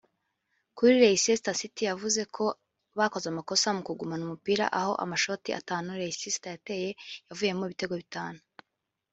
[0.77, 2.45] Kuri Leicester City yavuze ko
[2.99, 6.89] bakoze amakosa mu kugumana umupira aho amashoti atanu Leicester yateye
[7.29, 8.39] yavuyemo ibitego bitanu